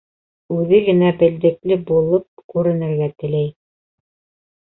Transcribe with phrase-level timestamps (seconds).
[0.53, 3.53] Үҙе генә белдекле булып күренергә теләй.